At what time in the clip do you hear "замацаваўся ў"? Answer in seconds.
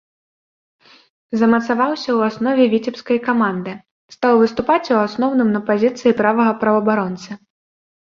1.41-2.19